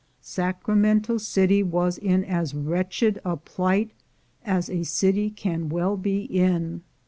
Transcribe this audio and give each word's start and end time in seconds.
Sacramento 0.23 1.19
City 1.19 1.61
was 1.61 1.99
in 1.99 2.25
as 2.25 2.55
wretched 2.55 3.21
a 3.23 3.37
plight 3.37 3.91
as 4.43 4.67
a 4.67 4.81
city 4.83 5.29
can 5.29 5.69
well 5.69 5.95
be 5.95 6.21
in. 6.23 6.81